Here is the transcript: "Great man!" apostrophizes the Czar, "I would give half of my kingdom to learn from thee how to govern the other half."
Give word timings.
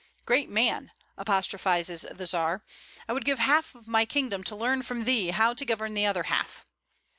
"Great 0.25 0.49
man!" 0.49 0.91
apostrophizes 1.15 2.07
the 2.09 2.25
Czar, 2.25 2.63
"I 3.07 3.13
would 3.13 3.23
give 3.23 3.37
half 3.37 3.75
of 3.75 3.87
my 3.87 4.03
kingdom 4.03 4.43
to 4.45 4.55
learn 4.55 4.81
from 4.81 5.03
thee 5.03 5.27
how 5.27 5.53
to 5.53 5.63
govern 5.63 5.93
the 5.93 6.07
other 6.07 6.23
half." 6.23 6.65